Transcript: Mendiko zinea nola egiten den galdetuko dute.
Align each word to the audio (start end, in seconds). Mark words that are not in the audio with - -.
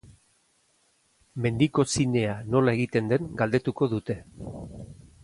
Mendiko 1.45 1.85
zinea 1.95 2.39
nola 2.55 2.75
egiten 2.79 3.13
den 3.15 3.29
galdetuko 3.43 3.91
dute. 3.93 4.21